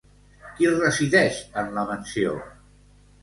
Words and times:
Qui 0.59 0.69
resideix 0.69 1.37
en 1.63 1.69
la 1.77 1.83
mansió? 1.91 2.33